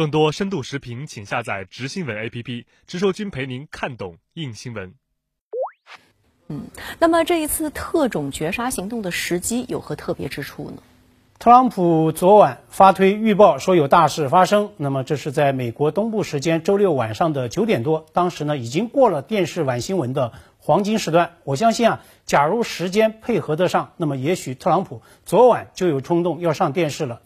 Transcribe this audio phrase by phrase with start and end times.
[0.00, 4.94] 更多深度视频，请下载直新闻 APP，直说君陪您看懂硬新闻。
[6.48, 10.78] 嗯，那么这一次特种绝杀行动的时机有何特别之处呢？
[11.38, 21.36] 特朗普昨晚发推预报说有大事发生，那么这是在美国东部时间周六晚上的九点多，当时呢已经过了电视晚新闻的黄金时段。
[21.44, 27.20] 我相信啊，假如时间配合得上，那么也许特朗普昨晚就有冲动要上电视了。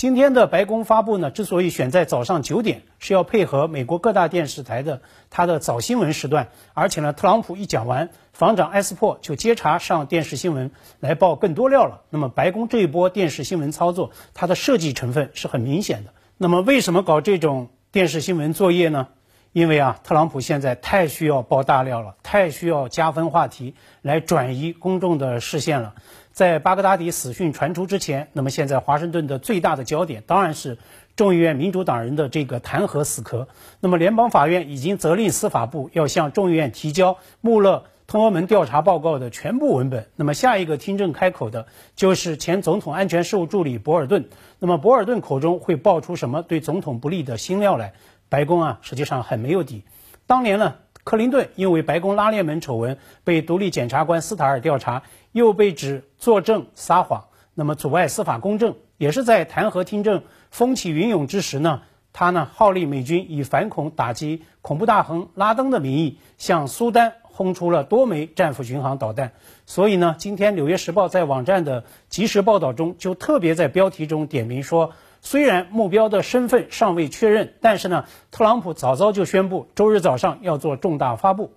[0.00, 6.48] 今天的白宫发布呢，之所以选在早上九点，是要配合美国各大电视台的它的早新闻时段。
[6.72, 12.00] 而且呢，特朗普一讲完，防长埃斯珀就接茬上电视新闻来报更多料了。
[12.08, 16.14] 那么，白宫这一波电视新闻操作，它的设计成分是很明显的。
[16.38, 19.08] 那么，为什么搞这种电视新闻作业呢？
[19.52, 25.94] 因为啊，特朗普现在太需要爆大料了，太需要加分话题来转移公众的视线了。
[26.32, 30.78] 在巴格达迪死讯传出之前，那么现在华盛顿的最大的焦点当然是
[31.16, 33.48] 众议院民主党人的这个弹劾死磕。
[33.80, 40.06] 那么联邦法院已经责令司法部要向众议院提交穆勒通俄门调查报告的全部文本。
[40.14, 44.28] 那么下一个听证开口的就是前总统安全事务助理博尔顿。
[44.60, 47.94] 那么博尔顿口中会爆出什么对总统不利的新料来？
[48.30, 49.84] 白宫啊，实际上很没有底。
[50.26, 50.76] 当年呢？
[51.02, 58.76] 克林顿因为白宫拉链门丑闻被独立检察官斯塔尔调查，又被指作证撒谎，那么阻碍司法公正。
[58.98, 61.80] 也是在弹劾听证风起云涌之时呢，
[62.12, 69.32] 他呢号令美军以反恐打击恐怖大亨拉登的名义，向苏丹轰出了多枚战斧巡航导弹。
[69.64, 74.92] 所以呢，今天《纽约时报》在网站的及时报道中，就特别在标题中点名说。
[75.22, 81.52] 虽然目标的身份尚未确认，但是呢，特朗普早早就宣布周日早上要做重大发布。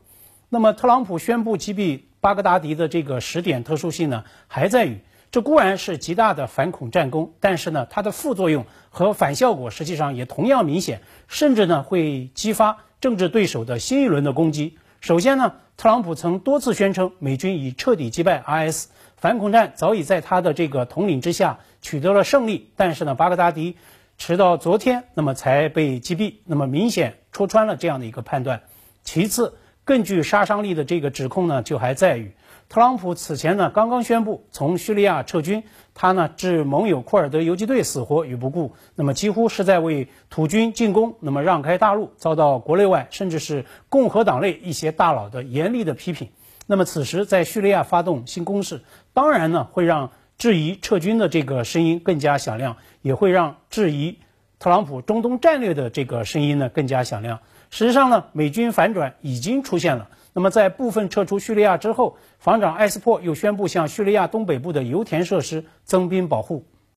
[0.47, 4.99] 那么，特朗普宣布击毙巴格达迪的这个时点特殊性呢，还在于
[5.31, 14.77] 这固然是极大的反恐战功，但是呢，它的副作用和反效果实际上也同样明显，甚至呢会激发政治对手的新一轮的攻击。
[14.99, 18.87] 首先呢，特朗普曾多次宣称美军已彻底击败 IS。
[19.17, 23.77] 反恐战早已在他的这个统领之下取得了胜利，但是呢，巴格达迪
[24.17, 28.63] 直到昨天那么才被击毙，那么明显戳穿了这样的一个判断。
[29.03, 32.31] 其次，更具杀伤力的这个指控呢，就还在于
[32.69, 35.63] 特朗普此前呢刚刚宣布从叙利亚撤军，
[35.93, 46.29] 他呢置盟友库尔德游击队死活于不顾，那么几乎是在为土军进攻，那么让开大路，遭到国内外甚至是共和党内一些大佬的严厉的批评。
[46.65, 48.81] 那么此时在叙利亚发动新攻势，
[49.13, 54.17] 当然呢会让质疑撤军的这个声音更加响亮，也会让质疑
[54.63, 57.41] 特朗普中东战略的这个声音呢更加响亮。
[57.69, 60.07] 实际上呢，美军反转已经出现了。
[60.31, 66.63] 那么在部分撤出叙利亚之后，防长埃斯珀又宣布向叙利亚东北部的油田设施增兵保护。